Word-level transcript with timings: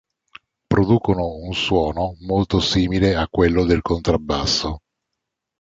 Producono 0.67 1.35
un 1.35 1.53
suono 1.53 2.15
molto 2.21 2.59
simile 2.59 3.15
a 3.15 3.27
quello 3.29 3.65
del 3.65 3.83
contrabbasso. 3.83 4.79